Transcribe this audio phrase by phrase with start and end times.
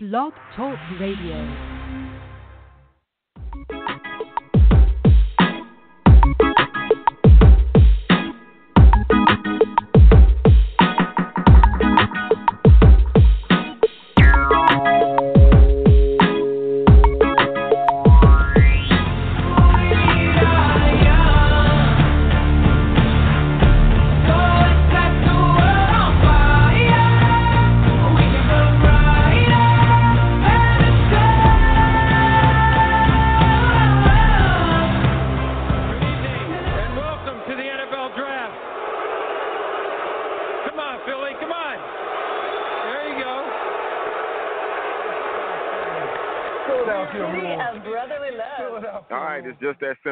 [0.00, 1.77] Blog Talk Radio.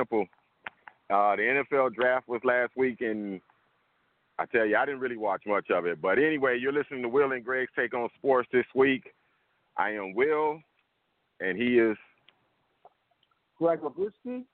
[0.07, 0.27] Simple.
[1.09, 3.41] Uh, the NFL draft was last week, and
[4.39, 6.01] I tell you, I didn't really watch much of it.
[6.01, 9.13] But anyway, you're listening to Will and Greg's Take on Sports this week.
[9.77, 10.61] I am Will,
[11.41, 11.97] and he is
[13.59, 14.45] Greg Labuski.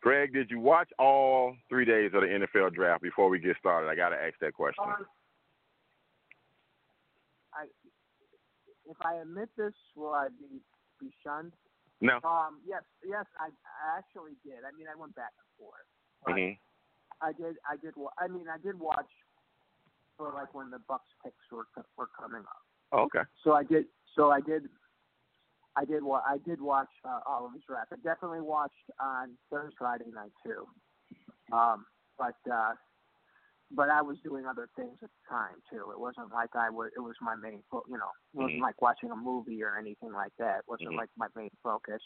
[0.00, 0.32] Greg.
[0.32, 3.88] Did you watch all three days of the NFL draft before we get started?
[3.88, 4.84] I got to ask that question.
[4.84, 5.06] Um,
[7.54, 7.64] I,
[8.90, 10.60] if I admit this, will I be,
[10.98, 11.52] be shunned?
[12.02, 12.18] No.
[12.24, 14.66] Um, yes, yes, I, I actually did.
[14.66, 15.86] I mean, I went back and forth.
[16.26, 16.58] But hmm
[17.22, 17.94] I did, I did.
[18.18, 19.08] I mean, I did watch
[20.18, 22.62] for like when the Bucks picks were were coming up.
[22.90, 23.22] Oh, okay.
[23.44, 23.86] So I did.
[24.16, 24.64] So I did.
[25.76, 26.02] I did.
[26.02, 27.92] Wa- I did watch uh, all of his draft.
[27.92, 30.66] I definitely watched on Thursday, Friday night too.
[31.54, 31.86] Um,
[32.18, 32.72] but uh,
[33.74, 35.90] but I was doing other things at the time too.
[35.90, 36.90] It wasn't like I was.
[36.96, 37.62] It was my main.
[37.70, 38.62] Fo- you know, it wasn't Mhm.
[38.62, 40.60] like watching a movie or anything like that.
[40.60, 40.96] It wasn't Mhm.
[40.96, 42.02] like my main focus.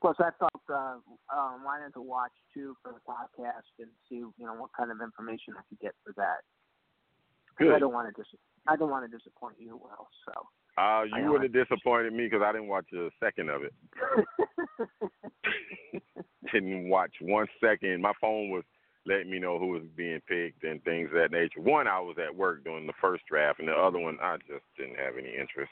[0.00, 0.98] Plus, I felt uh,
[1.28, 5.00] um, wanted to watch too for the podcast and see you know what kind of
[5.02, 6.42] information I could get for that.
[7.56, 10.08] 'Cause I don't want to dis- I don't want to disappoint you, Will.
[10.24, 10.48] So.
[10.78, 13.74] Uh, you know would have disappointed me because I didn't watch a second of it.
[16.52, 18.00] didn't watch one second.
[18.00, 18.64] My phone was
[19.06, 21.60] letting me know who was being picked and things of that nature.
[21.60, 24.64] One, I was at work during the first draft, and the other one, I just
[24.76, 25.70] didn't have any interest.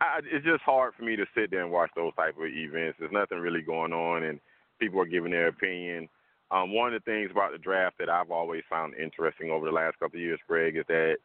[0.00, 2.98] I, it's just hard for me to sit there and watch those type of events.
[2.98, 4.38] There's nothing really going on, and
[4.78, 6.08] people are giving their opinion.
[6.50, 9.72] Um, one of the things about the draft that I've always found interesting over the
[9.72, 11.16] last couple of years, Greg, is that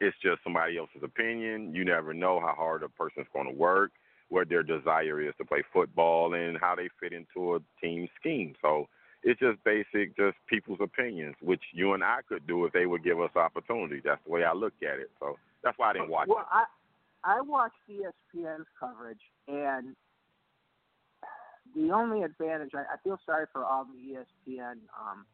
[0.00, 1.74] it's just somebody else's opinion.
[1.74, 3.92] You never know how hard a person's going to work,
[4.28, 8.54] what their desire is to play football, and how they fit into a team scheme.
[8.60, 8.88] So
[9.22, 13.04] it's just basic, just people's opinions, which you and I could do if they would
[13.04, 14.00] give us opportunity.
[14.04, 15.10] That's the way I look at it.
[15.18, 16.46] So that's why I didn't watch well, it.
[16.50, 16.64] I
[17.24, 19.96] I watched ESPN's coverage, and
[21.74, 25.26] the only advantage I, I feel sorry for all the ESPN um,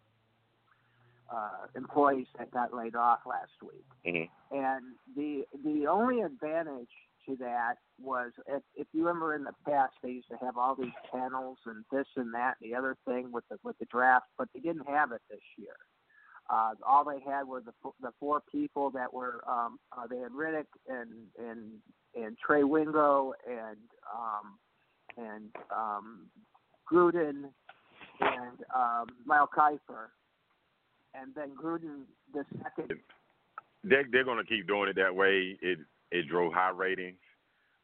[1.31, 4.84] uh, employees that got laid off last week, hmm and
[5.17, 6.89] the the only advantage
[7.27, 10.75] to that was if, if you remember in the past they used to have all
[10.75, 14.27] these panels and this and that and the other thing with the with the draft,
[14.39, 15.77] but they didn't have it this year.
[16.51, 20.33] Uh, all they had were the the four people that were um, uh, they had
[20.33, 21.71] Riddick and and
[22.15, 23.79] and Trey Wingo and
[24.15, 24.59] um,
[25.17, 26.27] and um,
[26.93, 27.45] Gruden
[28.21, 30.11] and um, Mel Kiper,
[31.15, 32.03] and then Gruden
[32.33, 32.99] the second.
[33.83, 35.59] They they're gonna keep doing it that way.
[35.62, 35.79] It
[36.14, 37.19] it drove high ratings.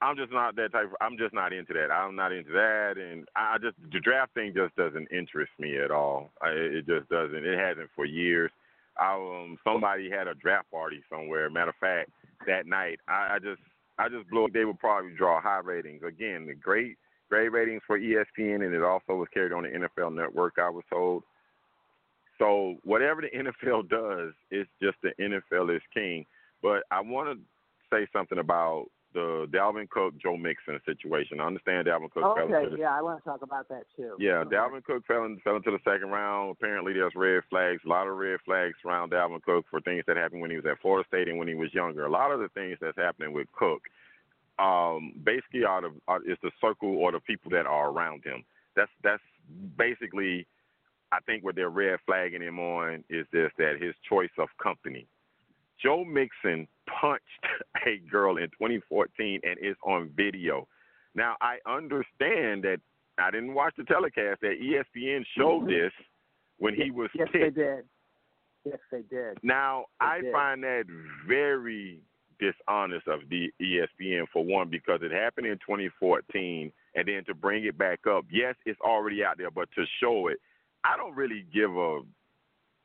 [0.03, 0.91] I'm just not that type.
[1.01, 1.93] I'm just not into that.
[1.93, 5.91] I'm not into that, and I just the draft thing just doesn't interest me at
[5.91, 6.31] all.
[6.41, 7.45] I, it just doesn't.
[7.45, 8.51] It hasn't for years.
[8.99, 11.51] I, um, somebody had a draft party somewhere.
[11.51, 12.11] Matter of fact,
[12.47, 13.61] that night, I, I just
[13.99, 14.49] I just blew.
[14.53, 16.03] They would probably draw high ratings.
[16.07, 16.97] Again, the great
[17.29, 20.55] great ratings for ESPN, and it also was carried on the NFL Network.
[20.59, 21.25] I was told.
[22.39, 26.25] So whatever the NFL does, it's just the NFL is king.
[26.63, 27.45] But I want to
[27.91, 31.41] say something about the Dalvin Cook, Joe Mixon situation.
[31.41, 33.83] I understand Dalvin Cook fell Okay, into the yeah, I want to talk about that
[33.97, 34.15] too.
[34.21, 34.55] yeah, Okay.
[34.55, 36.53] Dalvin Cook fell, in, fell into the second round.
[36.53, 40.17] Apparently, there's red flags, a lot of red flags around Dalvin Cook for things that
[40.17, 42.07] happened when he was at Florida State and when he was younger.
[42.07, 43.83] A lot of the things that's happening with Cook,
[44.61, 48.45] um, basically, are the are, is the circle or the people that are around him.
[48.77, 49.23] That's that's
[49.77, 50.47] basically,
[51.11, 55.09] I think, what they're red flagging him on is just that his choice of company.
[55.83, 56.67] Joe Mixon
[57.01, 57.25] punched
[57.87, 60.67] a girl in 2014 and it's on video.
[61.15, 62.79] Now I understand that
[63.19, 65.71] I didn't watch the telecast that ESPN showed mm-hmm.
[65.71, 65.93] this
[66.59, 67.57] when he was yes, picked.
[67.57, 67.85] they did.
[68.65, 69.39] Yes, they did.
[69.43, 70.33] Now They I did.
[70.33, 70.85] find that
[71.27, 72.01] very
[72.39, 77.65] dishonest of the ESPN for one because it happened in 2014 and then to bring
[77.65, 78.25] it back up.
[78.31, 80.39] Yes, it's already out there, but to show it,
[80.85, 82.01] I don't really give a.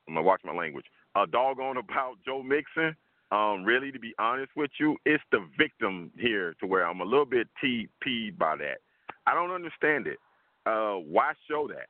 [0.08, 0.84] I'm gonna watch my language.
[1.16, 2.94] A doggone about Joe Mixon
[3.32, 7.04] Um, really, to be honest with you, it's the victim here to where I'm a
[7.04, 8.78] little bit TP'd by that.
[9.26, 10.18] I don't understand it.
[10.66, 11.88] Uh, why show that?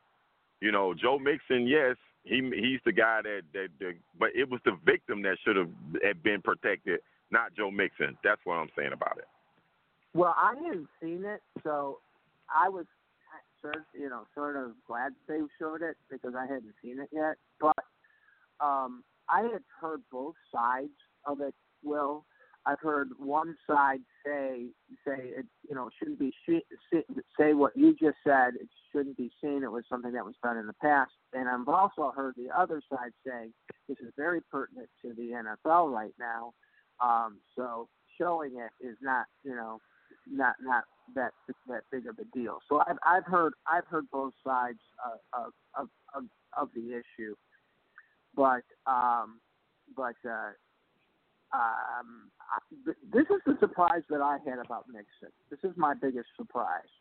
[0.60, 4.60] You know, Joe Mixon, yes, he he's the guy that that, that but it was
[4.64, 5.68] the victim that should have
[6.22, 7.00] been protected,
[7.30, 8.16] not Joe Mixon.
[8.24, 9.28] That's what I'm saying about it.
[10.14, 11.98] Well, I hadn't seen it, so
[12.48, 12.86] I was
[13.60, 17.36] sort you know sort of glad they showed it because I hadn't seen it yet.
[17.60, 17.84] But
[18.60, 20.90] um, I had heard both sides
[21.24, 21.54] of it.
[21.82, 22.24] Will
[22.66, 24.66] I've heard one side say
[25.06, 26.32] say it you know shouldn't be
[27.38, 28.54] say what you just said.
[28.60, 29.62] It shouldn't be seen.
[29.62, 31.12] It was something that was done in the past.
[31.32, 33.52] And I've also heard the other side saying
[33.88, 36.54] this is very pertinent to the NFL right now.
[37.00, 37.88] Um, so
[38.20, 39.78] showing it is not you know
[40.28, 40.84] not not
[41.14, 41.32] that
[41.68, 42.58] that big of a deal.
[42.68, 46.24] So I've I've heard I've heard both sides of of of,
[46.56, 47.34] of the issue,
[48.36, 49.40] but um,
[49.96, 50.52] but uh,
[51.52, 52.30] um,
[53.12, 55.32] this is the surprise that I had about Mixon.
[55.50, 56.92] This is my biggest surprise,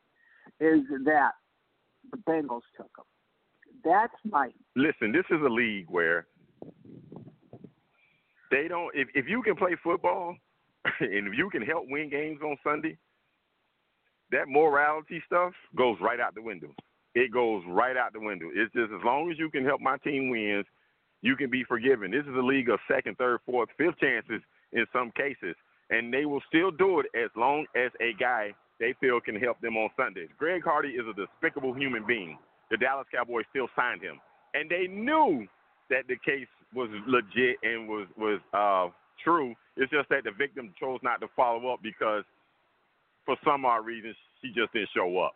[0.60, 1.32] is that
[2.12, 3.06] the Bengals took him.
[3.84, 5.12] That's my listen.
[5.12, 6.28] This is a league where
[8.50, 8.96] they don't.
[8.96, 10.36] If if you can play football,
[11.00, 12.98] and if you can help win games on Sunday,
[14.32, 16.74] that morality stuff goes right out the window.
[17.14, 18.48] It goes right out the window.
[18.54, 20.66] It's just as long as you can help my team wins,
[21.26, 22.12] you can be forgiven.
[22.12, 24.42] This is a league of second, third, fourth, fifth chances
[24.74, 25.56] in some cases,
[25.90, 29.60] and they will still do it as long as a guy they feel can help
[29.60, 30.30] them on Sundays.
[30.38, 32.38] Greg Hardy is a despicable human being.
[32.70, 34.20] The Dallas Cowboys still signed him,
[34.54, 35.48] and they knew
[35.90, 38.94] that the case was legit and was was uh,
[39.24, 39.56] true.
[39.78, 42.24] It's just that the victim chose not to follow up because,
[43.26, 45.34] for some odd reason, she just didn't show up.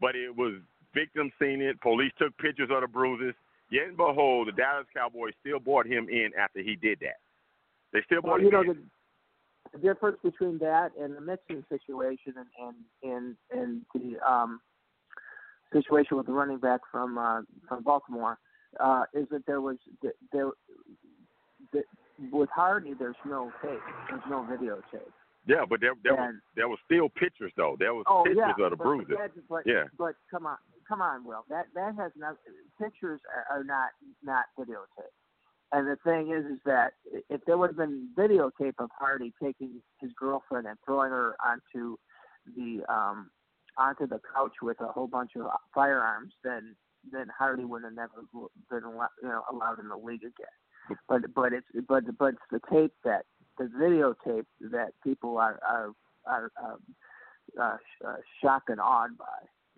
[0.00, 0.54] But it was
[0.94, 1.80] victim seen it.
[1.80, 3.34] Police took pictures of the bruises.
[3.70, 7.20] Yet and behold, the Dallas Cowboys still brought him in after he did that.
[7.92, 8.68] They still brought well, you him know, in.
[9.72, 14.60] The, the difference between that and the Mixon situation and and and, and the um,
[15.72, 18.38] situation with the running back from uh, from Baltimore
[18.80, 20.50] uh, is that there was there, there
[22.32, 25.12] with Hardy there's no tape, there's no videotape.
[25.46, 27.76] Yeah, but there there and, was there was still pictures though.
[27.78, 29.16] There was oh, pictures yeah, of the but, bruises.
[29.16, 29.84] But, but, yeah.
[29.96, 30.56] But come on,
[30.88, 31.44] come on, Will.
[31.48, 32.36] That that has not
[32.80, 33.90] pictures are, are not
[34.22, 35.12] not videotape.
[35.70, 36.94] And the thing is, is that
[37.28, 41.96] if there would have been videotape of Hardy taking his girlfriend and throwing her onto
[42.56, 43.30] the um
[43.76, 46.74] onto the couch with a whole bunch of firearms, then
[47.12, 48.24] then Hardy would have never
[48.70, 48.82] been
[49.22, 50.98] you know allowed in the league again.
[51.08, 53.26] But but it's but but it's the tape that
[53.58, 55.92] the videotape that people are are
[56.24, 56.78] are um,
[57.60, 57.76] uh,
[58.06, 59.24] uh, shocked and awed by.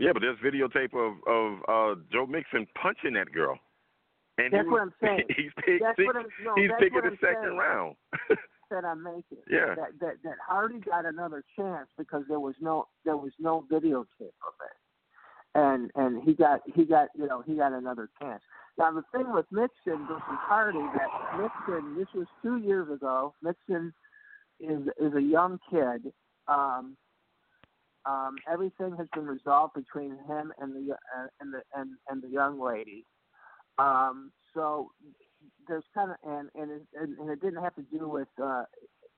[0.01, 3.59] Yeah, but there's videotape of of uh, Joe Mixon punching that girl.
[4.39, 5.25] And that's he what I'm saying.
[5.29, 5.83] He's picked.
[5.83, 7.57] That's what I'm, no, he's that's picking the second saying.
[7.57, 7.97] round.
[8.71, 9.45] that I'm making.
[9.51, 9.75] Yeah.
[9.77, 14.41] That, that that Hardy got another chance because there was no there was no videotape
[14.41, 14.77] of it,
[15.55, 18.43] and and he got he got you know he got another chance.
[18.79, 23.35] Now the thing with Mixon versus Hardy that Mixon this was two years ago.
[23.43, 23.93] Mixon
[24.61, 26.13] is is a young kid.
[26.49, 26.97] Um,
[28.11, 32.29] um, everything has been resolved between him and the uh, and the and, and the
[32.29, 33.05] young lady.
[33.79, 34.91] Um, so
[35.69, 38.65] there's kind of and and it, and it didn't have to do with uh,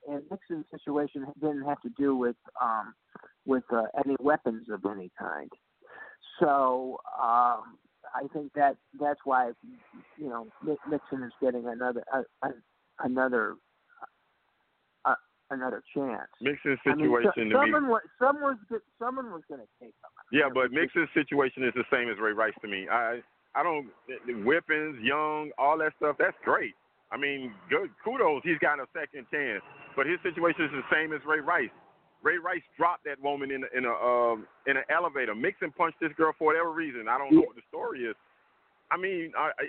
[0.07, 2.93] and Mixon's situation didn't have to do with um,
[3.45, 5.49] with uh, any weapons of any kind.
[6.39, 7.77] So um,
[8.13, 9.51] I think that that's why
[10.17, 12.49] you know Nixon is getting another uh,
[12.99, 13.55] another
[15.51, 16.29] another chance.
[16.41, 17.89] Mixon's situation I mean, to someone me.
[17.89, 20.11] Was, someone was someone was going to take him.
[20.31, 22.87] Yeah, but Mixon's situation is the same as Ray Rice to me.
[22.89, 23.19] I
[23.55, 23.87] I don't
[24.45, 26.15] weapons, young, all that stuff.
[26.17, 26.73] That's great.
[27.11, 28.41] I mean, good kudos.
[28.43, 29.61] He's got a second chance.
[29.95, 31.69] But his situation is the same as Ray Rice.
[32.23, 35.35] Ray Rice dropped that woman in a, in a um, in an elevator.
[35.35, 37.07] Mixon punched this girl for whatever reason.
[37.07, 38.15] I don't know what the story is.
[38.91, 39.63] I mean, I, I,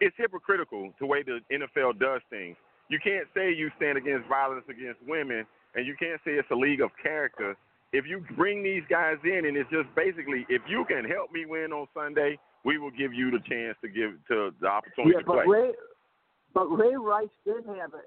[0.00, 2.56] it's hypocritical the way the NFL does things.
[2.92, 6.54] You can't say you stand against violence against women, and you can't say it's a
[6.54, 7.56] league of character.
[7.94, 11.46] If you bring these guys in, and it's just basically, if you can help me
[11.46, 15.20] win on Sunday, we will give you the chance to give to the opportunity yeah,
[15.20, 15.56] to but play.
[15.56, 15.70] Ray,
[16.52, 18.04] but Ray Rice did have it.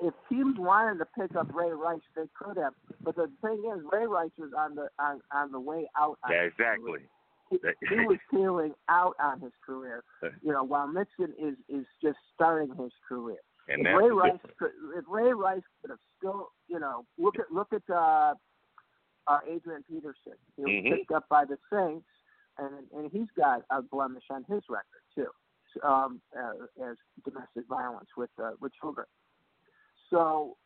[0.00, 2.72] If teams wanted to pick up Ray Rice, they could have.
[3.02, 6.16] But the thing is, Ray Rice was on the on, on the way out.
[6.24, 7.00] On yeah, exactly.
[7.50, 7.58] He,
[7.90, 10.28] he was feeling out on his career, uh.
[10.42, 13.36] you know, while Mixon is is just starting his career.
[13.68, 17.50] And if Ray Rice, could, if Ray Rice could have still, you know, look at
[17.50, 18.34] look at uh,
[19.26, 20.36] uh, Adrian Peterson.
[20.56, 20.94] He was mm-hmm.
[20.94, 22.06] picked up by the Saints
[22.58, 25.28] and and he's got a blemish on his record too,
[25.86, 29.06] um, uh, as domestic violence with uh, with children.
[30.10, 30.56] so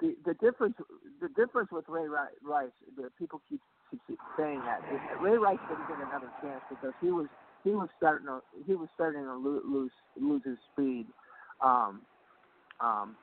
[0.00, 0.76] the the difference
[1.20, 3.60] the difference with Ray Rice, the people keep,
[4.06, 7.26] keep saying that is that Ray Rice didn't get another chance because he was
[7.62, 11.06] he was starting to he was starting to lose lose his speed.
[11.60, 12.02] Um,
[12.80, 13.16] um,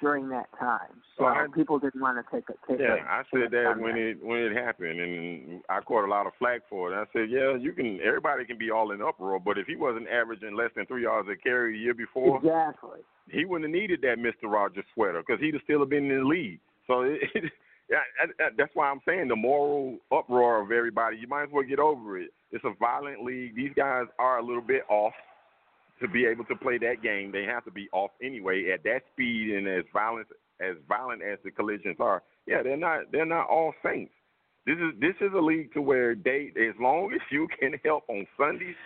[0.00, 1.00] during that time.
[1.16, 3.74] So well, I, people didn't want to take a take Yeah, a, I said that
[3.78, 4.10] when that.
[4.10, 6.96] it when it happened, and I caught a lot of flack for it.
[6.96, 7.98] I said, yeah, you can.
[8.04, 11.28] Everybody can be all in uproar, but if he wasn't averaging less than three yards
[11.30, 13.00] a carry the year before, exactly,
[13.30, 16.18] he wouldn't have needed that Mister Rogers sweater because he'd have still have been in
[16.18, 16.60] the league.
[16.86, 17.52] So it, it,
[17.90, 21.16] yeah, that's why I'm saying the moral uproar of everybody.
[21.16, 22.30] You might as well get over it.
[22.52, 23.56] It's a violent league.
[23.56, 25.14] These guys are a little bit off
[26.02, 29.02] to be able to play that game, they have to be off anyway at that
[29.12, 30.26] speed and as violent
[30.60, 32.22] as violent as the collisions are.
[32.46, 34.12] Yeah, they're not they're not all saints.
[34.66, 38.04] This is this is a league to where they as long as you can help
[38.08, 38.76] on Sundays,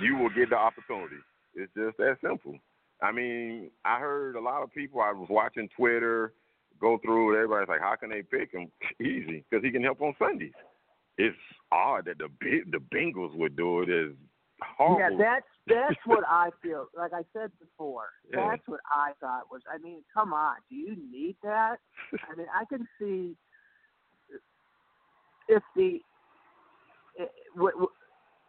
[0.00, 1.16] you will get the opportunity.
[1.54, 2.58] It's just that simple.
[3.02, 5.00] I mean, I heard a lot of people.
[5.00, 6.32] I was watching Twitter
[6.80, 7.36] go through.
[7.36, 10.52] Everybody's like, "How can they pick him?" Easy, because he can help on Sundays.
[11.18, 11.36] It's
[11.70, 12.28] odd that the
[12.70, 14.14] the Bengals would do it as
[14.76, 15.18] horrible.
[15.18, 16.86] Yeah, that's that's what I feel.
[16.96, 18.50] Like I said before, yeah.
[18.50, 19.62] that's what I thought was.
[19.72, 21.76] I mean, come on, do you need that?
[22.12, 23.34] I mean, I can see
[25.48, 26.00] if the.
[27.16, 27.88] It, w- w-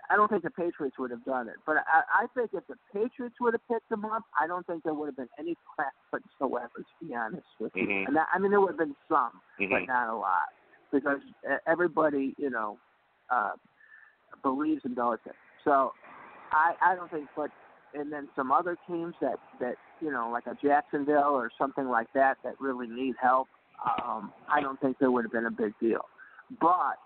[0.09, 2.75] I don't think the Patriots would have done it, but I, I think if the
[2.91, 5.93] Patriots would have picked him up, I don't think there would have been any crap
[6.09, 6.69] whatsoever.
[6.77, 8.07] To be honest with you, mm-hmm.
[8.07, 9.71] and that, I mean there would have been some, mm-hmm.
[9.71, 10.51] but not a lot,
[10.91, 11.19] because
[11.67, 12.77] everybody, you know,
[13.29, 13.51] uh,
[14.41, 15.37] believes in Belichick.
[15.63, 15.93] So
[16.51, 17.51] I I don't think, but
[17.93, 22.07] and then some other teams that that you know like a Jacksonville or something like
[22.13, 23.47] that that really need help.
[24.03, 26.05] Um, I don't think there would have been a big deal,
[26.61, 26.97] but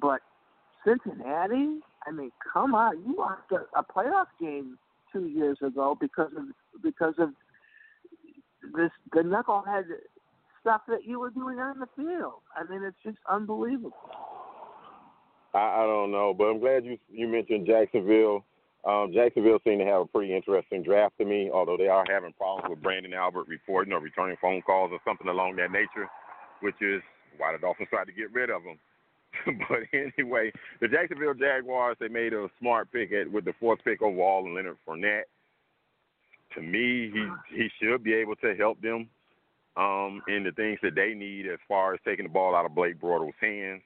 [0.00, 0.20] but
[0.84, 4.78] Cincinnati, I mean, come on, you lost a, a playoff game
[5.12, 6.44] two years ago because of
[6.82, 7.30] because of
[8.76, 9.84] this the knucklehead
[10.60, 12.40] stuff that you were doing on the field.
[12.56, 13.92] I mean, it's just unbelievable.
[15.54, 18.44] I, I don't know, but I'm glad you you mentioned Jacksonville.
[18.84, 22.34] Um, Jacksonville seemed to have a pretty interesting draft to me, although they are having
[22.34, 26.10] problems with Branden Albert reporting or returning phone calls or something along that nature,
[26.60, 27.00] which is
[27.38, 28.78] why the Dolphins tried to get rid of him.
[29.68, 34.02] but anyway, the Jacksonville Jaguars they made a smart pick at with the fourth pick
[34.02, 35.24] overall in Leonard Fournette.
[36.54, 39.08] To me, he he should be able to help them
[39.76, 42.74] um, in the things that they need as far as taking the ball out of
[42.74, 43.82] Blake Bortles' hands.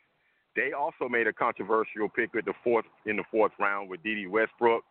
[0.58, 4.28] They also made a controversial pick with the fourth in the fourth round with Dede
[4.28, 4.82] Westbrook.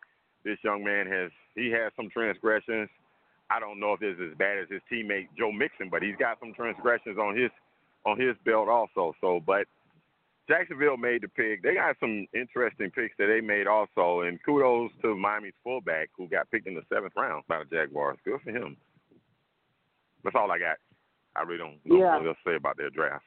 [0.42, 2.88] This young man has he has some transgressions.
[3.50, 6.40] I don't know if it's as bad as his teammate Joe Mixon, but he's got
[6.40, 7.50] some transgressions on his
[8.06, 9.12] on his belt also.
[9.20, 9.66] So, but
[10.48, 11.62] Jacksonville made the pick.
[11.62, 16.28] They got some interesting picks that they made also, and kudos to Miami's fullback who
[16.28, 18.16] got picked in the seventh round by the Jaguars.
[18.24, 18.78] Good for him.
[20.24, 20.78] That's all I got.
[21.36, 22.16] I really don't know yeah.
[22.16, 23.24] what else to say about their draft.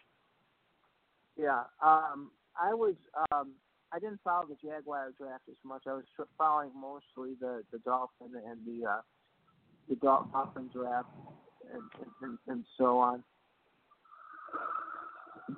[1.41, 2.29] Yeah, um,
[2.59, 2.95] I was.
[3.31, 3.53] Um,
[3.93, 5.83] I didn't follow the Jaguar draft as much.
[5.87, 6.03] I was
[6.37, 9.01] following mostly the the Dolphin and the uh,
[9.89, 11.09] the Dolphin draft
[11.73, 11.81] and,
[12.21, 13.23] and, and so on.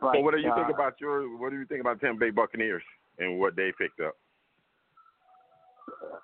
[0.02, 1.38] But, well, what do you uh, think about your?
[1.38, 2.84] What do you think about Tampa Bay Buccaneers
[3.20, 4.16] and what they picked up?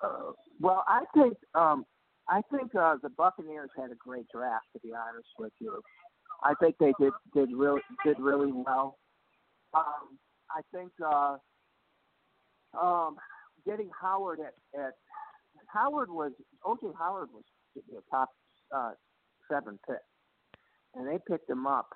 [0.01, 1.85] Uh, well, I think um,
[2.29, 4.65] I think uh, the Buccaneers had a great draft.
[4.73, 5.81] To be honest with you,
[6.43, 8.97] I think they did did really did really well.
[9.73, 10.17] Um,
[10.49, 11.37] I think uh,
[12.79, 13.17] um,
[13.65, 14.93] getting Howard at, at
[15.67, 16.31] Howard was
[16.65, 17.43] OJ Howard was
[17.75, 18.29] the top
[18.75, 18.91] uh,
[19.49, 19.99] seven pick,
[20.95, 21.89] and they picked him up,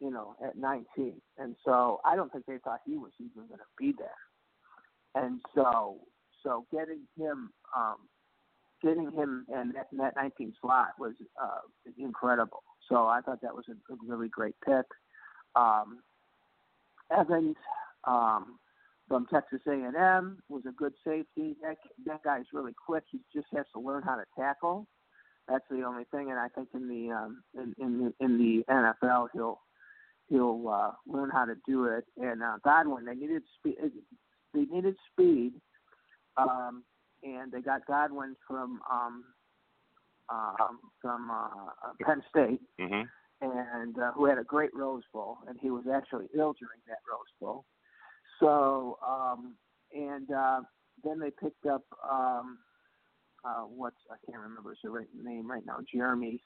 [0.00, 3.58] you know, at 19, and so I don't think they thought he was even going
[3.58, 5.98] to be there, and so
[6.42, 7.96] so getting him um,
[8.82, 11.60] getting him in that, in that 19 slot was uh,
[11.98, 12.62] incredible.
[12.88, 14.86] So I thought that was a, a really great pick.
[15.56, 16.00] Um,
[17.16, 17.56] Evans
[18.04, 18.58] um,
[19.08, 21.56] from Texas A&M was a good safety.
[21.62, 23.04] That that guy's really quick.
[23.10, 24.86] He just has to learn how to tackle.
[25.48, 28.64] That's the only thing, and I think in the um, in in the, in the
[28.72, 29.60] NFL he'll
[30.28, 32.04] he'll uh, learn how to do it.
[32.18, 33.76] And uh, Godwin, they needed speed.
[34.52, 35.54] They needed speed,
[36.36, 36.84] um,
[37.22, 39.24] and they got Godwin from um,
[40.28, 42.60] um, from uh, Penn State.
[42.78, 43.02] Mm-hmm
[43.40, 46.98] and uh, who had a great Rose Bowl, and he was actually ill during that
[47.10, 47.64] Rose Bowl.
[48.40, 49.54] So, um,
[49.92, 50.60] and uh,
[51.04, 52.58] then they picked up um,
[53.44, 56.42] uh, what's I can't remember his right name right now, Jeremy,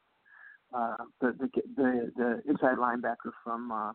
[0.75, 3.93] uh, the, the the the inside linebacker from uh,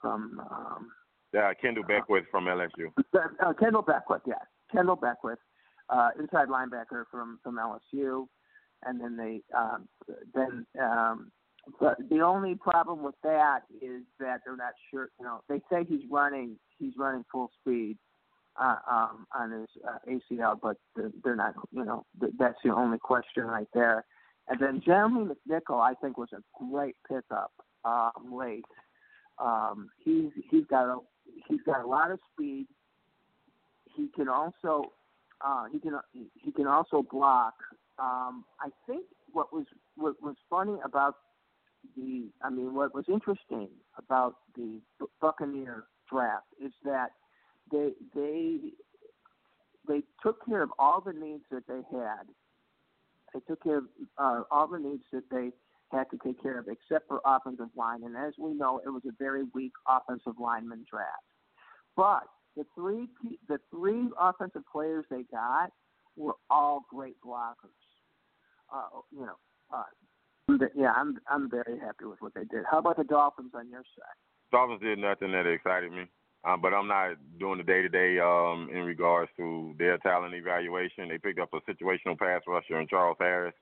[0.00, 0.90] from um,
[1.32, 2.92] yeah Kendell Beckwith from LSU.
[3.40, 4.34] Uh, Kendell Beckwith, yeah,
[4.74, 5.38] Kendell Beckwith,
[5.88, 8.26] uh, inside linebacker from from LSU
[8.84, 9.88] and then they um,
[10.34, 11.30] then um,
[11.80, 15.08] but the only problem with that is that they're not sure.
[15.18, 17.98] You know, they say he's running he's running full speed
[18.60, 21.54] uh, um, on his uh, ACL, but they're, they're not.
[21.70, 24.04] You know, th- that's the only question right there.
[24.48, 27.52] And then Jeremy McNichol, I think, was a great pickup
[27.84, 28.64] um, late.
[29.38, 30.98] Um, he's he's got a
[31.48, 32.66] he's got a lot of speed.
[33.94, 34.92] He can also
[35.44, 37.54] uh, he can he can also block.
[37.98, 41.16] Um, I think what was what was funny about
[41.96, 44.80] the I mean what was interesting about the
[45.20, 47.10] Buccaneer draft is that
[47.70, 48.58] they they
[49.86, 52.24] they took care of all the needs that they had.
[53.34, 53.84] They took care of
[54.18, 55.50] uh, all the needs that they
[55.90, 58.02] had to take care of, except for offensive line.
[58.04, 61.24] And as we know, it was a very weak offensive lineman draft.
[61.96, 62.24] But
[62.56, 63.08] the three
[63.48, 65.70] the three offensive players they got
[66.16, 67.78] were all great blockers.
[68.72, 69.36] Uh, you know,
[69.72, 69.84] uh,
[70.74, 72.64] yeah, I'm I'm very happy with what they did.
[72.70, 74.16] How about the Dolphins on your side?
[74.50, 76.04] Dolphins did nothing that excited me,
[76.44, 81.08] um, but I'm not doing the day to day in regards to their talent evaluation.
[81.08, 83.54] They picked up a situational pass rusher in Charles Harris.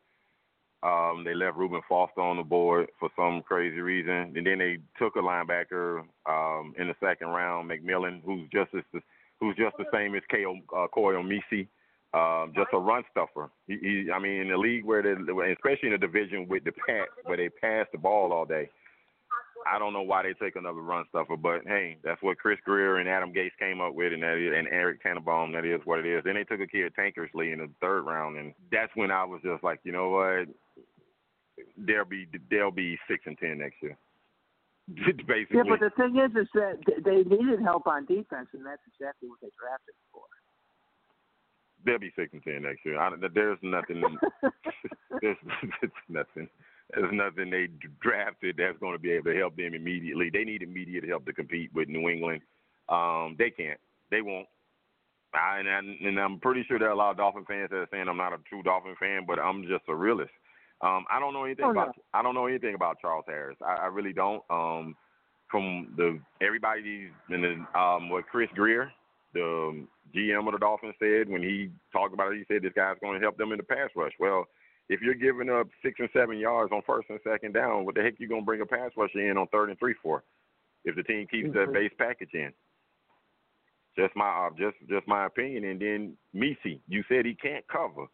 [0.83, 4.79] Um, they left Reuben Foster on the board for some crazy reason, and then they
[4.99, 9.03] took a linebacker um, in the second round, McMillan, who's just as
[9.41, 11.69] who's just the same as Ko uh, Koa Misi,
[12.17, 13.51] um, just a run stuffer.
[13.67, 15.13] He, he, I mean, in the league where they,
[15.53, 18.71] especially in the division with the Pats, where they pass the ball all day.
[19.67, 22.99] I don't know why they take another run stuffer, but hey, that's what Chris Grier
[22.99, 25.53] and Adam Gase came up with, and that is, and Eric Tannenbaum.
[25.53, 26.23] That is what it is.
[26.25, 29.41] Then they took a kid Tankersley in the third round, and that's when I was
[29.43, 30.47] just like, you know what,
[31.77, 33.99] they'll be they'll be six and ten next year.
[34.89, 35.47] Basically.
[35.51, 39.29] Yeah, but the thing is, is that they needed help on defense, and that's exactly
[39.29, 40.23] what they drafted for.
[41.87, 42.99] They'll be six and ten next year.
[42.99, 44.03] I, there's nothing.
[45.23, 45.37] there's,
[45.81, 46.49] there's nothing.
[46.95, 47.69] There's nothing they
[48.01, 50.31] drafted that's going to be able to help them immediately.
[50.33, 52.43] They need immediate help to compete with New England.
[52.89, 53.81] Um, they can't.
[54.11, 54.47] They won't.
[55.35, 55.79] I, and, I,
[56.09, 58.17] and I'm pretty sure there are a lot of Dolphin fans that are saying I'm
[58.17, 60.31] not a true Dolphin fan, but I'm just a realist.
[60.81, 62.03] Um, I don't know anything oh, about no.
[62.15, 63.57] I don't know anything about Charles Harris.
[63.65, 64.43] I, I really don't.
[64.51, 64.97] Um,
[65.51, 68.93] from the everybody in the um, what Chris Grier,
[69.35, 72.97] the GM of the Dolphins, said when he talked about it, he said this guy's
[73.01, 74.13] going to help them in the pass rush.
[74.19, 74.47] Well,
[74.89, 78.03] if you're giving up six and seven yards on first and second down, what the
[78.03, 80.23] heck you gonna bring a pass rusher in on third and three for?
[80.85, 81.59] If the team keeps mm-hmm.
[81.59, 82.53] that base package in.
[83.99, 85.65] Just my uh, just just my opinion.
[85.65, 88.07] And then Misi, you said he can't cover.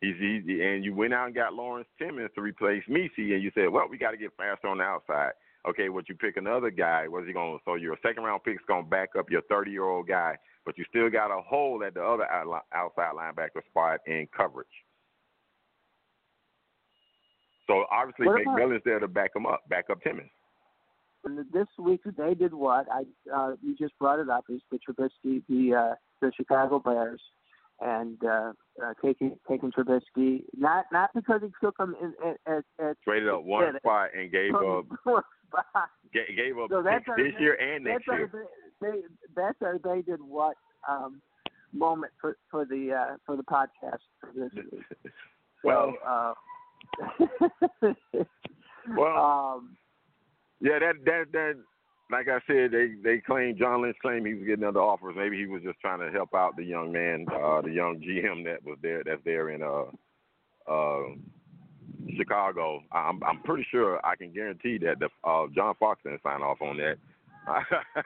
[0.00, 3.52] He's easy, and you went out and got Lawrence Timmons to replace Misi, and you
[3.54, 5.30] said, well, we got to get faster on the outside.
[5.68, 7.06] Okay, what you pick another guy?
[7.06, 7.56] What's he going?
[7.56, 10.36] to So your second round pick's going to back up your 30 year old guy,
[10.64, 12.26] but you still got a hole at the other
[12.72, 14.66] outside linebacker spot in coverage.
[17.66, 20.30] So obviously, McMillan's there to back him up, back up Timmons.
[21.52, 25.42] This week they did what I uh, you just brought it up is the Trubisky
[25.48, 27.20] the uh, the Chicago Bears
[27.80, 32.64] and uh, uh, taking taking Trubisky not not because he took him in, in, at,
[32.84, 34.86] at Traded up one spot and gave up
[36.12, 38.46] gave up So this year and next that's year.
[38.82, 39.00] They,
[39.34, 40.56] that's our they did what
[40.88, 41.22] um,
[41.72, 44.82] moment for for the uh, for the podcast for this week.
[45.64, 46.34] well, So, uh,
[48.96, 49.76] well, um,
[50.60, 51.54] yeah, that that that.
[52.10, 55.14] Like I said, they they claim John Lynch claimed he was getting other offers.
[55.16, 58.44] Maybe he was just trying to help out the young man, uh, the young GM
[58.44, 59.84] that was there, that's there in uh,
[60.70, 61.14] uh,
[62.18, 62.82] Chicago.
[62.92, 66.60] I'm I'm pretty sure I can guarantee that the uh, John Fox didn't sign off
[66.60, 66.96] on that.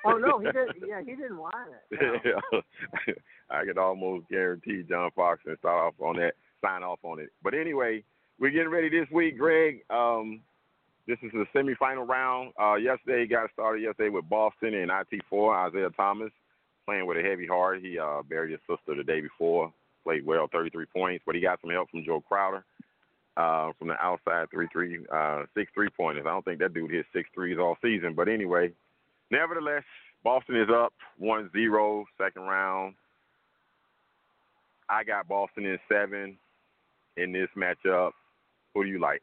[0.04, 0.76] Oh no, he didn't.
[0.86, 1.54] Yeah, he didn't want
[1.90, 2.34] it.
[2.52, 2.62] No.
[3.50, 7.30] I could almost guarantee John Fox and start off on that, sign off on it.
[7.42, 8.02] But anyway,
[8.38, 9.80] we're getting ready this week, Greg.
[9.90, 10.40] Um,
[11.06, 12.52] this is the semifinal round.
[12.60, 15.68] Uh, yesterday got started yesterday with Boston and IT4.
[15.68, 16.32] Isaiah Thomas
[16.84, 17.80] playing with a heavy heart.
[17.80, 19.72] He uh, buried his sister the day before.
[20.04, 22.64] Played well, 33 points, but he got some help from Jae Crowder
[23.36, 26.24] uh, from the outside three three uh, six three pointers.
[26.26, 28.72] I don't think that dude hit six threes all season, but anyway,
[29.30, 29.84] nevertheless,
[30.24, 32.94] Boston is up 1-0 second round.
[34.88, 36.36] I got Boston in seven
[37.16, 38.12] in this matchup.
[38.74, 39.22] Who do you like?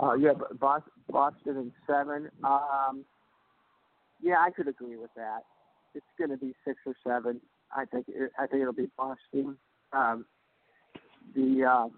[0.00, 2.30] Uh, yeah, Boston in seven.
[2.42, 3.04] Um,
[4.20, 5.40] yeah, I could agree with that.
[5.94, 7.40] It's going to be six or seven.
[7.74, 9.56] I think it, I think it'll be Boston.
[9.92, 10.24] Um,
[11.34, 11.88] the uh,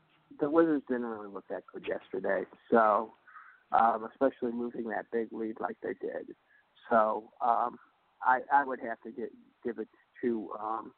[0.41, 3.13] the Wizards didn't really look that good yesterday, so
[3.73, 6.35] um, especially moving that big lead like they did.
[6.91, 7.79] So um,
[8.23, 9.31] I I would have to get
[9.65, 9.89] give it
[10.23, 10.93] to um,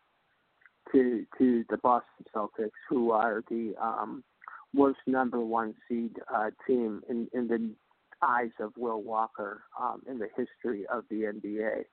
[0.92, 4.24] to to the Boston Celtics, who are the um,
[4.74, 7.74] worst number one seed uh, team in in the
[8.22, 11.84] eyes of Will Walker um, in the history of the NBA.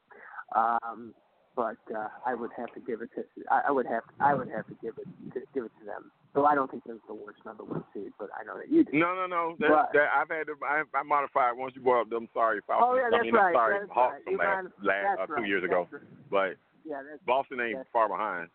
[0.55, 1.13] Um,
[1.55, 4.49] but uh, I would have to give it to I, I would have I would
[4.49, 6.11] have to give it to, give it to them.
[6.35, 8.83] So I don't think they're the worst number one seed, but I know that you
[8.83, 8.91] do.
[8.91, 9.55] No, no, no.
[9.59, 12.07] That, But- that, I've had to, I, I modified once you brought up.
[12.11, 12.91] I'm sorry, Falcons.
[12.91, 13.47] Oh yeah, I that's mean, right.
[13.47, 14.37] I'm sorry, that's Hawks right.
[14.37, 15.47] last, last uh, two right.
[15.47, 15.87] years ago.
[15.89, 16.03] Right.
[16.29, 16.51] But
[16.83, 18.49] Yeah, that's Boston ain't far behind.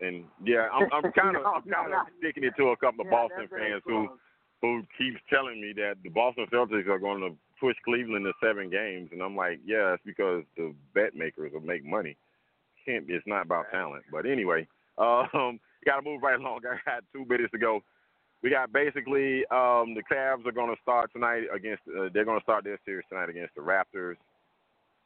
[0.00, 2.76] And yeah, I'm, I'm kind of, No, I'm kind no, of sticking it to a
[2.76, 4.10] couple of yeah, Boston fans who
[4.60, 8.70] who keeps telling me that the Boston Celtics are going to push Cleveland to seven
[8.70, 12.16] games, and I'm like, yeah, it's because the bet makers will make money.
[12.84, 13.14] Can't be.
[13.14, 14.04] It's not about talent.
[14.10, 14.66] But anyway,
[14.98, 16.60] um, got to move right along.
[16.64, 17.80] I got two minutes to go.
[18.42, 21.82] We got basically um, the Cavs are going to start tonight against.
[21.88, 24.16] Uh, they're going to start their series tonight against the Raptors.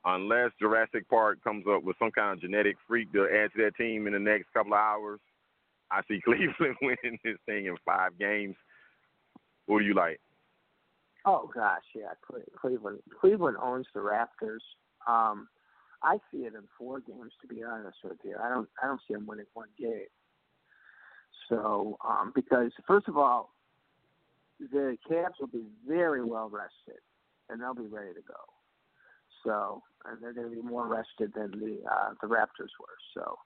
[0.05, 3.77] Unless Jurassic Park comes up with some kind of genetic freak to add to that
[3.77, 5.19] team in the next couple of hours,
[5.91, 8.55] I see Cleveland winning this thing in five games.
[9.67, 10.21] Who do you like?
[11.25, 12.13] Oh gosh, yeah,
[12.61, 12.99] Cleveland.
[13.19, 14.61] Cleveland owns the Raptors.
[15.09, 15.49] Um,
[16.03, 17.33] I see it in four games.
[17.41, 18.69] To be honest with you, I don't.
[18.83, 20.07] I don't see them winning one game.
[21.48, 23.50] So, um, because first of all,
[24.59, 27.00] the Cavs will be very well rested,
[27.48, 28.35] and they'll be ready to go.
[29.44, 32.96] So, and they're going to be more rested than the uh, the Raptors were.
[33.12, 33.37] So,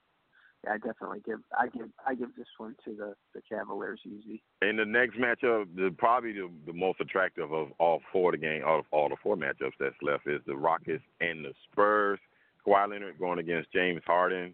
[0.63, 1.39] yeah, I definitely give.
[1.57, 1.89] I give.
[2.07, 4.41] I give this one to the the Cavaliers easy.
[4.61, 8.61] In the next matchup, the probably the, the most attractive of all four the game,
[8.65, 12.19] of all the four matchups that's left is the Rockets and the Spurs.
[12.65, 14.53] Kawhi Leonard going against James Harden.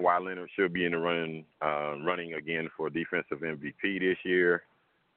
[0.00, 4.62] Kawhi Leonard should be in the run, uh, running again for defensive MVP this year.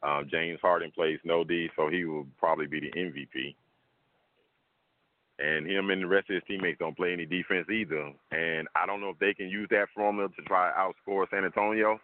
[0.02, 3.56] Uh, James Harden plays no D, so he will probably be the MVP.
[5.40, 8.12] And him and the rest of his teammates don't play any defense either.
[8.32, 11.46] And I don't know if they can use that formula to try to outscore San
[11.46, 12.00] Antonio.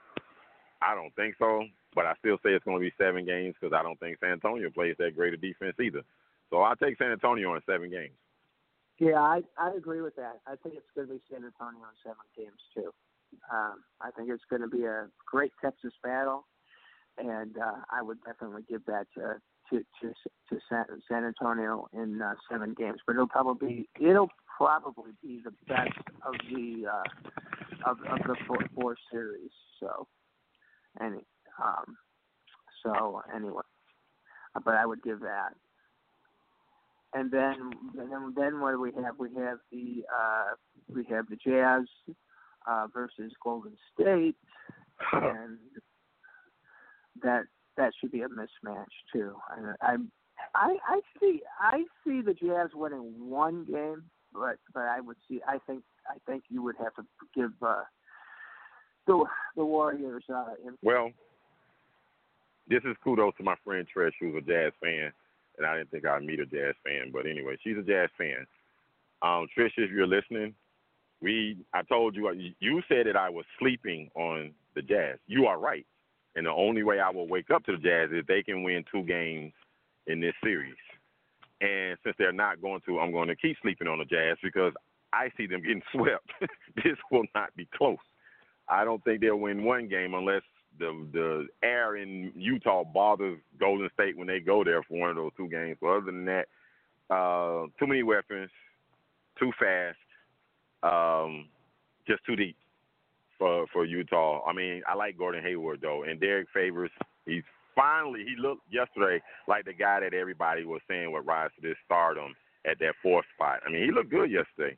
[0.82, 3.76] I don't think so, but I still say it's going to be seven games because
[3.78, 6.02] I don't think San Antonio plays that great a defense either.
[6.50, 8.16] So I'll take San Antonio in seven games.
[9.00, 10.40] Yeah, I I agree with that.
[10.46, 12.92] I think it's going to be San Antonio in seven games too.
[13.52, 16.48] Um, I think it's going to be a great Texas battle,
[17.18, 20.14] and uh, I would definitely give that to to to,
[20.50, 23.00] to San, San Antonio in uh, seven games.
[23.08, 28.36] But it'll probably be it'll probably be the best of the uh, of of the
[28.48, 29.52] four, four series.
[29.80, 30.08] So,
[31.00, 31.26] any
[31.64, 31.96] um,
[32.84, 33.64] so anyway,
[34.66, 35.54] but I would give that
[37.14, 39.16] and then and then then what do we have?
[39.18, 40.56] We have the uh,
[40.94, 41.86] we have the Jazz
[42.68, 44.36] uh, versus Golden State,
[45.14, 45.58] and
[47.24, 47.44] that
[47.78, 49.36] that should be a mismatch too.
[49.58, 49.96] And I
[50.56, 55.42] I I see I see the Jazz winning one game, but but I would see
[55.48, 57.04] I think I think you would have to
[57.36, 57.84] give uh,
[59.08, 61.12] the the Warriors uh, Well,
[62.68, 65.12] this is kudos to my friend Trish, who's a Jazz fan,
[65.60, 68.48] and I didn't think I'd meet a Jazz fan, but anyway, she's a Jazz fan.
[69.22, 70.56] Um, Trish, if you're listening,
[71.22, 75.20] we I told you you said that I was sleeping on the Jazz.
[75.28, 75.86] You are right,
[76.36, 78.86] and the only way I will wake up to the Jazz is they can win
[78.92, 79.54] two games
[80.08, 80.76] in this series.
[81.62, 84.72] And since they're not going to, I'm going to keep sleeping on the Jazz because
[85.12, 86.30] I see them getting swept.
[86.78, 87.98] this will not be close.
[88.70, 90.44] I don't think they'll win one game unless
[90.78, 95.16] the the air in Utah bothers Golden State when they go there for one of
[95.16, 95.78] those two games.
[95.82, 96.48] But other than that,
[97.10, 98.50] uh, too many weapons,
[99.40, 99.98] too fast,
[100.84, 101.48] um,
[102.08, 102.56] just too deep
[103.38, 104.44] for for Utah.
[104.46, 106.92] I mean, I like Gordon Hayward though, and Derrick Favors.
[107.26, 107.44] He's
[107.76, 111.78] finally he looked yesterday like the guy that everybody was saying would rise to this
[111.86, 112.36] stardom
[112.70, 113.62] at that fourth spot.
[113.66, 114.78] I mean, he looked good yesterday.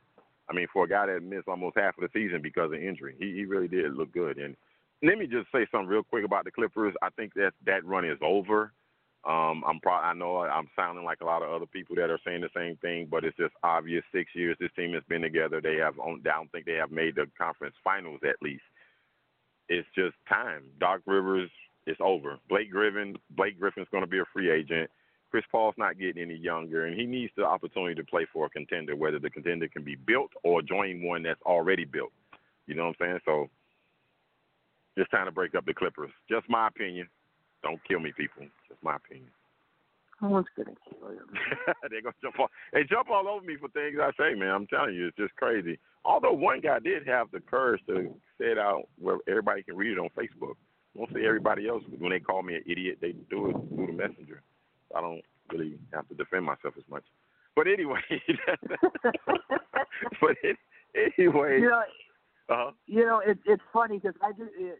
[0.49, 3.15] I mean, for a guy that missed almost half of the season because of injury,
[3.19, 4.37] he he really did look good.
[4.37, 4.55] And
[5.03, 6.93] let me just say something real quick about the Clippers.
[7.01, 8.71] I think that that run is over.
[9.23, 12.19] Um, I'm pro- I know I'm sounding like a lot of other people that are
[12.25, 14.03] saying the same thing, but it's just obvious.
[14.11, 15.61] Six years this team has been together.
[15.61, 15.99] They have.
[15.99, 18.63] On, I don't think they have made the conference finals at least.
[19.69, 20.63] It's just time.
[20.79, 21.49] Doc Rivers
[21.85, 22.37] is over.
[22.49, 23.15] Blake Griffin.
[23.31, 24.89] Blake Griffin's going to be a free agent.
[25.29, 28.49] Chris Paul's not getting any younger, and he needs the opportunity to play for a
[28.49, 32.11] contender, whether the contender can be built or join one that's already built.
[32.67, 33.19] You know what I'm saying?
[33.25, 33.49] So
[35.01, 36.11] just trying to break up the Clippers.
[36.29, 37.07] Just my opinion.
[37.63, 38.45] Don't kill me, people.
[38.69, 39.31] Just my opinion.
[40.21, 41.25] no one's gonna kill you.
[41.89, 44.49] They're gonna jump all they jump all over me for things I say, man.
[44.49, 45.79] I'm telling you, it's just crazy.
[46.05, 49.93] Although one guy did have the courage to say it out where everybody can read
[49.93, 50.53] it on Facebook.
[50.93, 53.93] Won't say everybody else when they call me an idiot, they do it through the
[53.93, 54.43] messenger.
[54.95, 57.03] I don't really have to defend myself as much.
[57.55, 58.01] But anyway,
[60.21, 60.57] but it,
[61.17, 61.81] anyway, You know,
[62.51, 62.71] uh-huh.
[62.87, 64.77] you know, it, it's funny because I do it,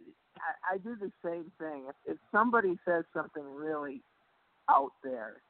[0.72, 1.86] I do the same thing.
[1.90, 4.02] If if somebody says something really
[4.70, 5.42] out there,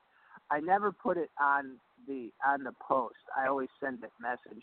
[0.50, 3.16] I never put it on the on the post.
[3.38, 4.62] I always send it messenger.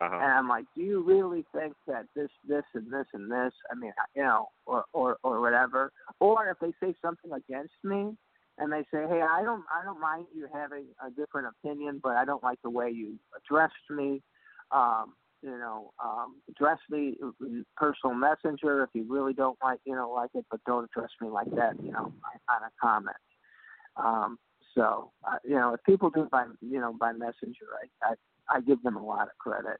[0.00, 0.16] Uh-huh.
[0.16, 3.52] And I'm like, do you really think that this, this, and this, and this?
[3.70, 5.92] I mean, you know, or or or whatever.
[6.20, 8.16] Or if they say something against me,
[8.60, 12.16] and they say, hey, I don't, I don't mind you having a different opinion, but
[12.16, 14.22] I don't like the way you addressed me.
[14.70, 17.16] Um, you know, um, address me
[17.76, 21.28] personal messenger if you really don't like, you know, like it, but don't address me
[21.28, 22.12] like that, you know,
[22.48, 23.16] on a comment.
[23.96, 24.38] Um,
[24.74, 27.66] so, uh, you know, if people do it by, you know, by messenger,
[28.02, 29.78] I, I, I give them a lot of credit.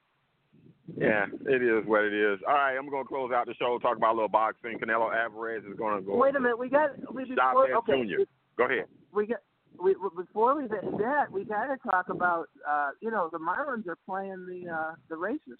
[0.96, 2.40] Yeah, it is what it is.
[2.49, 4.79] All right, I'm going to close out the show, talk about a little boxing.
[4.79, 6.16] Canelo Alvarez is going to go.
[6.16, 8.23] Wait a minute, we got we Chavez okay, Jr.
[8.59, 8.87] Go ahead.
[9.12, 9.38] We got
[9.82, 13.86] we before we did that we got to talk about uh you know the Marlins
[13.86, 15.58] are playing the uh the races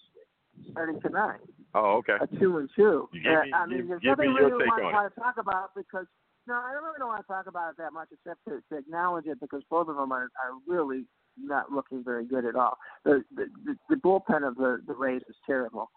[0.71, 1.39] starting tonight.
[1.73, 2.17] Oh, okay.
[2.21, 3.07] A two and two.
[3.13, 5.19] You give me- uh, I mean, there's give me nothing your really want, want to
[5.19, 6.05] talk about because
[6.47, 8.77] no, I really don't really want to talk about it that much except to, to
[8.77, 11.05] acknowledge it because both of them are are really
[11.37, 12.77] not looking very good at all.
[13.05, 15.89] The the the, the bullpen of the the Rays is terrible.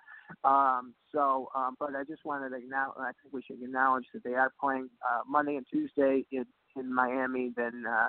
[0.43, 2.97] Um, so, um, but I just wanted to acknowledge.
[2.99, 6.95] I think we should acknowledge that they are playing uh, Monday and Tuesday in in
[6.95, 8.09] Miami, than uh,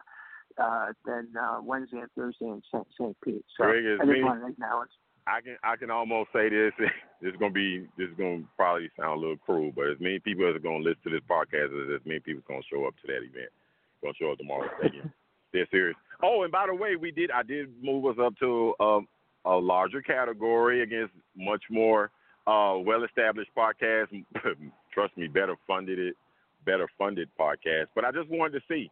[0.61, 2.87] uh, then uh, Wednesday and Thursday in St.
[2.99, 3.15] St.
[3.23, 3.45] Pete.
[3.57, 4.21] So Greg, it's I just me.
[4.21, 4.89] to acknowledge.
[5.27, 6.71] I can I can almost say this.
[7.21, 10.19] This is gonna be this is gonna probably sound a little cruel, but as many
[10.19, 12.93] people as are gonna listen to this podcast, as as many people gonna show up
[13.01, 13.49] to that event,
[14.03, 15.11] gonna show up tomorrow stadium.
[15.53, 15.97] They're serious.
[16.21, 19.07] Oh, and by the way, we did I did move us up to um,
[19.45, 22.11] a larger category against much more
[22.45, 24.23] uh, well-established podcasts.
[24.93, 26.15] Trust me, better funded it,
[26.65, 27.87] better funded podcast.
[27.95, 28.89] But I just wanted to see,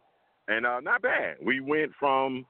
[0.48, 1.36] and uh, not bad.
[1.44, 2.46] We went from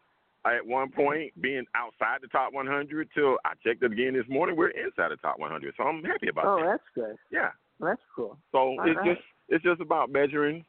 [0.47, 4.57] at one point being outside the top 100 till I checked it again this morning.
[4.57, 6.65] We're inside the top 100, so I'm happy about Oh, that.
[6.65, 7.17] Oh, that's good.
[7.33, 7.51] Yeah.
[7.81, 8.37] That's cool.
[8.53, 9.15] So All it's right.
[9.17, 10.65] just it's just about measuring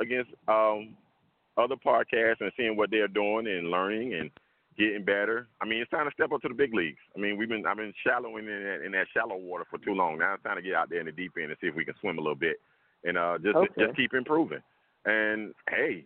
[0.00, 0.96] against um,
[1.56, 4.30] other podcasts and seeing what they're doing and learning and
[4.76, 5.46] getting better.
[5.60, 6.98] I mean, it's time to step up to the big leagues.
[7.16, 9.94] I mean, we've been I've been shallowing in that, in that shallow water for too
[9.94, 10.18] long.
[10.18, 11.84] Now it's time to get out there in the deep end and see if we
[11.84, 12.56] can swim a little bit
[13.04, 13.84] and uh, just Okay.
[13.84, 14.62] just keep improving.
[15.04, 16.04] And hey,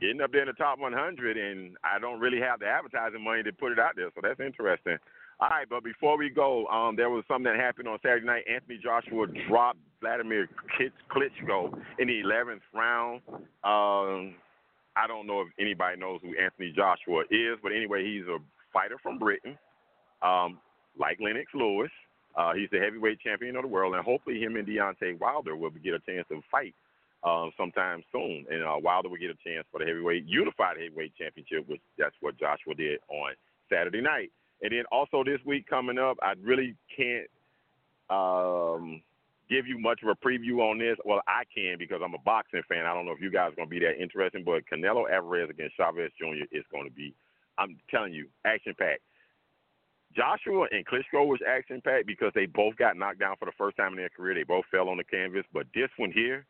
[0.00, 3.42] getting up there in the top 100, and I don't really have the advertising money
[3.44, 4.98] to put it out there, so that's interesting.
[5.40, 8.44] All right, but before we go, um, there was something that happened on Saturday night.
[8.52, 13.20] Anthony Joshua dropped Vladimir Klitsch- Klitschko in the 11th round.
[13.64, 14.34] Um,
[14.96, 18.38] I don't know if anybody knows who Anthony Joshua is, but anyway, he's a
[18.72, 19.58] fighter from Britain,
[20.22, 20.60] um,
[20.98, 21.90] like Lennox Lewis.
[22.36, 25.70] Uh, he's the heavyweight champion of the world, and hopefully, him and Deontay Wilder will
[25.70, 26.74] get a chance to fight
[27.22, 28.44] uh, sometime soon.
[28.50, 32.14] And uh, Wilder will get a chance for the heavyweight unified heavyweight championship, which that's
[32.20, 33.34] what Joshua did on
[33.70, 34.30] Saturday night.
[34.62, 37.28] And then also this week coming up, I really can't
[38.10, 39.02] um,
[39.48, 40.96] give you much of a preview on this.
[41.04, 42.86] Well, I can because I'm a boxing fan.
[42.86, 45.50] I don't know if you guys are going to be that interesting, but Canelo Alvarez
[45.50, 46.44] against Chavez Jr.
[46.52, 47.14] is going to be,
[47.58, 49.02] I'm telling you, action packed.
[50.16, 53.76] Joshua and Klitschko was action packed because they both got knocked down for the first
[53.76, 54.34] time in their career.
[54.34, 55.44] They both fell on the canvas.
[55.52, 56.46] But this one here,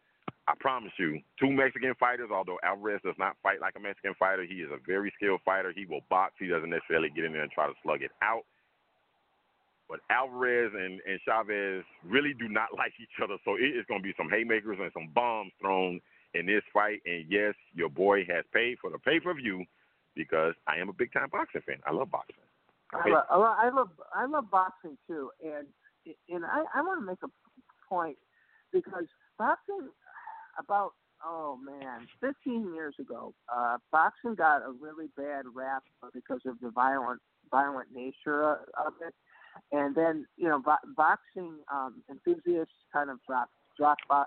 [0.47, 4.45] I promise you, two Mexican fighters, although Alvarez does not fight like a Mexican fighter,
[4.45, 5.73] he is a very skilled fighter.
[5.75, 6.35] He will box.
[6.39, 8.45] He doesn't necessarily get in there and try to slug it out.
[9.89, 13.37] But Alvarez and, and Chavez really do not like each other.
[13.45, 16.01] So it is going to be some haymakers and some bombs thrown
[16.35, 17.01] in this fight.
[17.07, 19.65] And yes, your boy has paid for the pay per view
[20.15, 21.81] because I am a big time boxing fan.
[21.87, 22.44] I love boxing.
[22.95, 25.67] I love, I love, I love, I love boxing too, and
[26.29, 27.29] and I, I want to make a
[27.89, 28.17] point
[28.73, 29.05] because
[29.39, 29.89] boxing
[30.59, 30.93] about
[31.25, 36.71] oh man, 15 years ago, uh, boxing got a really bad rap because of the
[36.71, 39.15] violent violent nature of of it,
[39.73, 44.25] and then you know bo- boxing um, enthusiasts kind of dropped dropped bo-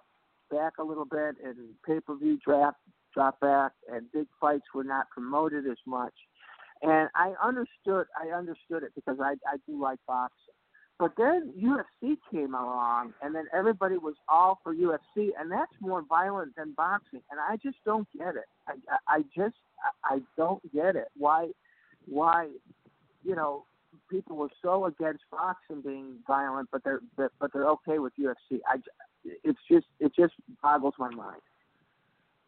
[0.52, 2.78] back a little bit, and pay per view draft
[3.14, 6.14] dropped back, and big fights were not promoted as much
[6.82, 10.54] and I understood I understood it because I I do like boxing.
[11.00, 16.02] But then UFC came along, and then everybody was all for UFC, and that's more
[16.02, 18.46] violent than boxing, and I just don't get it.
[18.68, 19.56] I I, I just
[20.04, 21.10] I don't get it.
[21.16, 21.50] Why
[22.08, 22.50] why
[23.24, 23.66] you know
[24.10, 28.60] people were so against boxing being violent, but they're but, but they're okay with UFC.
[28.68, 28.78] I
[29.44, 31.42] it's just it just boggles my mind.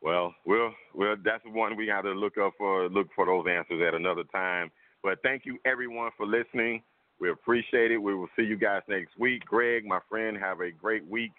[0.01, 1.15] Well, well, well.
[1.23, 2.89] That's the one we got to look up for.
[2.89, 4.71] Look for those answers at another time.
[5.03, 6.81] But thank you everyone for listening.
[7.19, 7.97] We appreciate it.
[7.97, 9.45] We will see you guys next week.
[9.45, 11.33] Greg, my friend, have a great week.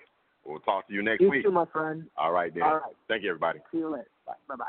[0.45, 1.45] We'll talk to you next You week.
[1.45, 2.07] too, my friend.
[2.19, 2.65] All right, then.
[2.65, 2.97] All right.
[3.09, 3.61] Thank you, everybody.
[3.73, 4.09] See you later.
[4.27, 4.65] Bye bye.